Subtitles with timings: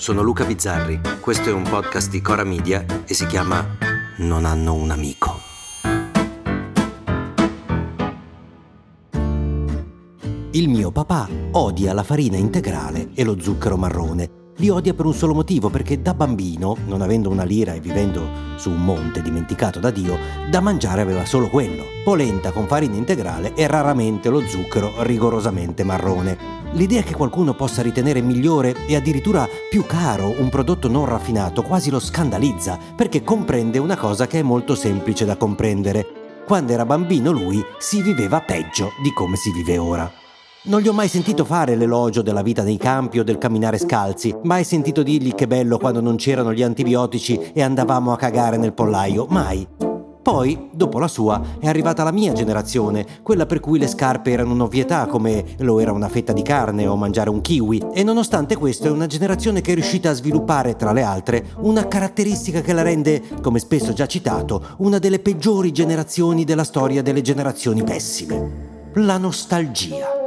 [0.00, 3.76] Sono Luca Bizzarri, questo è un podcast di Cora Media e si chiama
[4.16, 5.38] Non hanno un amico.
[10.52, 15.14] Il mio papà odia la farina integrale e lo zucchero marrone li odia per un
[15.14, 19.80] solo motivo, perché da bambino, non avendo una lira e vivendo su un monte dimenticato
[19.80, 20.18] da Dio,
[20.50, 26.58] da mangiare aveva solo quello, polenta con farina integrale e raramente lo zucchero rigorosamente marrone.
[26.72, 31.90] L'idea che qualcuno possa ritenere migliore e addirittura più caro un prodotto non raffinato quasi
[31.90, 36.06] lo scandalizza, perché comprende una cosa che è molto semplice da comprendere.
[36.46, 40.19] Quando era bambino lui si viveva peggio di come si vive ora.
[40.62, 44.36] Non gli ho mai sentito fare l'elogio della vita nei campi o del camminare scalzi,
[44.42, 48.74] mai sentito dirgli che bello quando non c'erano gli antibiotici e andavamo a cagare nel
[48.74, 49.66] pollaio, mai.
[50.22, 54.52] Poi, dopo la sua, è arrivata la mia generazione, quella per cui le scarpe erano
[54.52, 58.88] un'ovvietà come lo era una fetta di carne o mangiare un kiwi, e nonostante questo
[58.88, 62.82] è una generazione che è riuscita a sviluppare, tra le altre, una caratteristica che la
[62.82, 68.90] rende, come spesso già citato, una delle peggiori generazioni della storia delle generazioni pessime.
[68.96, 70.19] La nostalgia.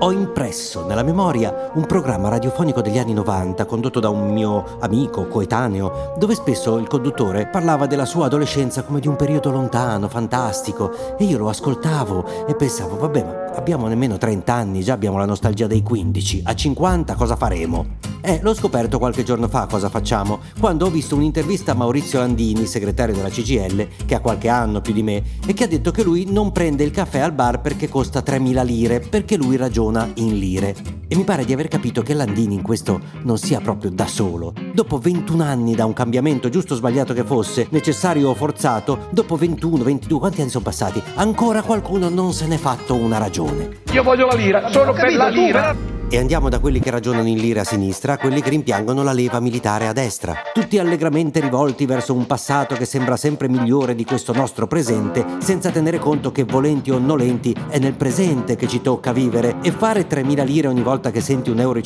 [0.00, 5.26] Ho impresso nella memoria un programma radiofonico degli anni 90 condotto da un mio amico
[5.26, 11.16] coetaneo, dove spesso il conduttore parlava della sua adolescenza come di un periodo lontano, fantastico,
[11.16, 15.24] e io lo ascoltavo e pensavo, vabbè, ma abbiamo nemmeno 30 anni, già abbiamo la
[15.24, 18.04] nostalgia dei 15, a 50 cosa faremo?
[18.20, 22.66] Eh, l'ho scoperto qualche giorno fa cosa facciamo, quando ho visto un'intervista a Maurizio Landini,
[22.66, 26.02] segretario della CGL, che ha qualche anno più di me, e che ha detto che
[26.02, 30.38] lui non prende il caffè al bar perché costa 3.000 lire, perché lui ragiona in
[30.38, 30.74] lire.
[31.08, 34.52] E mi pare di aver capito che Landini in questo non sia proprio da solo.
[34.72, 39.36] Dopo 21 anni da un cambiamento, giusto o sbagliato che fosse, necessario o forzato, dopo
[39.36, 41.02] 21, 22, quanti anni sono passati?
[41.14, 43.82] Ancora qualcuno non se n'è fatto una ragione.
[43.92, 45.95] Io voglio la lira, sono per la lira.
[46.08, 49.12] E andiamo da quelli che ragionano in lire a sinistra a quelli che rimpiangono la
[49.12, 54.04] leva militare a destra, tutti allegramente rivolti verso un passato che sembra sempre migliore di
[54.04, 58.82] questo nostro presente, senza tenere conto che volenti o nolenti è nel presente che ci
[58.82, 61.80] tocca vivere e fare 3.000 lire ogni volta che senti 1,50 euro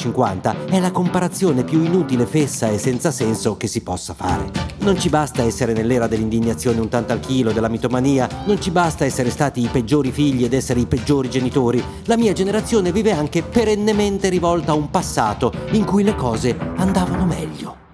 [0.68, 4.68] è la comparazione più inutile, fessa e senza senso che si possa fare.
[4.80, 9.06] Non ci basta essere nell'era dell'indignazione un tanto al chilo, della mitomania, non ci basta
[9.06, 11.82] essere stati i peggiori figli ed essere i peggiori genitori.
[12.04, 17.24] La mia generazione vive anche perennemente rivolta a un passato in cui le cose andavano
[17.24, 17.89] meglio.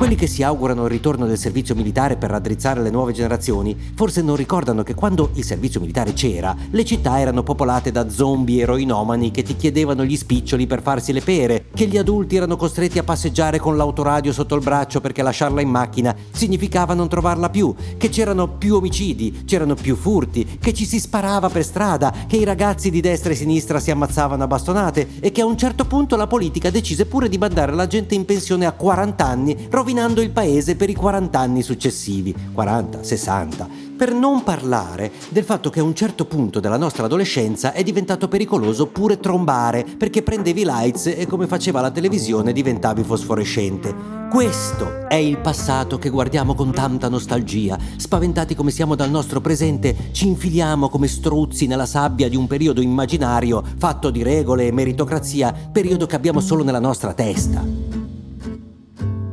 [0.00, 4.22] Quelli che si augurano il ritorno del servizio militare per raddrizzare le nuove generazioni forse
[4.22, 9.30] non ricordano che quando il servizio militare c'era, le città erano popolate da zombie eroinomani
[9.30, 13.02] che ti chiedevano gli spiccioli per farsi le pere, che gli adulti erano costretti a
[13.02, 18.08] passeggiare con l'autoradio sotto il braccio perché lasciarla in macchina significava non trovarla più, che
[18.08, 22.88] c'erano più omicidi, c'erano più furti, che ci si sparava per strada, che i ragazzi
[22.90, 26.26] di destra e sinistra si ammazzavano a bastonate e che a un certo punto la
[26.26, 30.30] politica decise pure di mandare la gente in pensione a 40 anni, rovinando rovinando il
[30.30, 35.82] paese per i 40 anni successivi, 40, 60, per non parlare del fatto che a
[35.82, 41.26] un certo punto della nostra adolescenza è diventato pericoloso pure trombare, perché prendevi lights e
[41.26, 43.92] come faceva la televisione diventavi fosforescente.
[44.30, 47.76] Questo è il passato che guardiamo con tanta nostalgia.
[47.96, 52.80] Spaventati come siamo dal nostro presente, ci infiliamo come struzzi nella sabbia di un periodo
[52.80, 57.79] immaginario fatto di regole e meritocrazia, periodo che abbiamo solo nella nostra testa.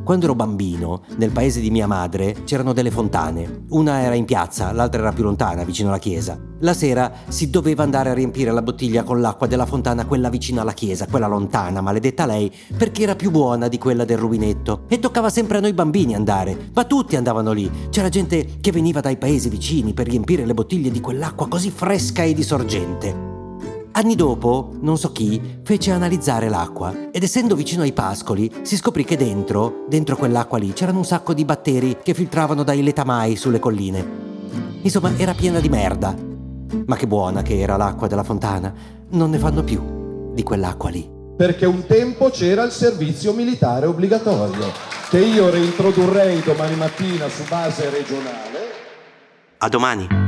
[0.08, 3.64] Quando ero bambino, nel paese di mia madre, c'erano delle fontane.
[3.68, 6.40] Una era in piazza, l'altra era più lontana, vicino alla chiesa.
[6.60, 10.62] La sera si doveva andare a riempire la bottiglia con l'acqua della fontana, quella vicino
[10.62, 14.84] alla chiesa, quella lontana, maledetta lei, perché era più buona di quella del rubinetto.
[14.88, 17.70] E toccava sempre a noi bambini andare, ma tutti andavano lì.
[17.90, 22.22] C'era gente che veniva dai paesi vicini per riempire le bottiglie di quell'acqua così fresca
[22.22, 23.27] e di sorgente.
[23.92, 29.04] Anni dopo, non so chi, fece analizzare l'acqua ed essendo vicino ai pascoli si scoprì
[29.04, 33.58] che dentro, dentro quell'acqua lì, c'erano un sacco di batteri che filtravano dai letamai sulle
[33.58, 34.26] colline.
[34.82, 36.14] Insomma, era piena di merda.
[36.86, 38.72] Ma che buona che era l'acqua della fontana.
[39.10, 41.10] Non ne fanno più di quell'acqua lì.
[41.36, 44.66] Perché un tempo c'era il servizio militare obbligatorio,
[45.08, 48.58] che io reintrodurrei domani mattina su base regionale.
[49.58, 50.27] A domani.